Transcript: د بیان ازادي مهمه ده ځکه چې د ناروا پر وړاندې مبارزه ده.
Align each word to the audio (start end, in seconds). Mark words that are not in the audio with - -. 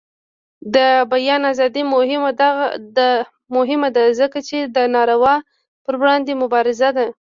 د 0.75 0.77
بیان 1.11 1.41
ازادي 1.53 1.83
مهمه 3.57 3.89
ده 3.97 4.03
ځکه 4.19 4.39
چې 4.47 4.57
د 4.75 4.77
ناروا 4.95 5.35
پر 5.83 5.93
وړاندې 6.01 6.33
مبارزه 6.43 6.89
ده. 6.97 7.05